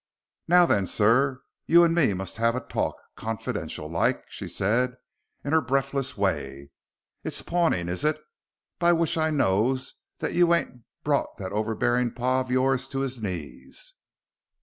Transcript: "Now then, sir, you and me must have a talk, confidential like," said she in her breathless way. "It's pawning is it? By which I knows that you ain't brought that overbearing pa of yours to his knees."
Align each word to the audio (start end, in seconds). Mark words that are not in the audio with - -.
"Now 0.47 0.65
then, 0.65 0.87
sir, 0.87 1.43
you 1.67 1.83
and 1.83 1.93
me 1.93 2.15
must 2.15 2.37
have 2.37 2.55
a 2.55 2.59
talk, 2.65 2.95
confidential 3.15 3.87
like," 3.87 4.23
said 4.31 4.93
she 4.97 5.45
in 5.47 5.53
her 5.53 5.61
breathless 5.61 6.17
way. 6.17 6.71
"It's 7.23 7.43
pawning 7.43 7.87
is 7.87 8.03
it? 8.03 8.19
By 8.79 8.93
which 8.93 9.15
I 9.15 9.29
knows 9.29 9.93
that 10.17 10.33
you 10.33 10.55
ain't 10.55 10.81
brought 11.03 11.29
that 11.37 11.51
overbearing 11.53 12.13
pa 12.15 12.39
of 12.39 12.49
yours 12.49 12.87
to 12.87 13.01
his 13.01 13.19
knees." 13.19 13.93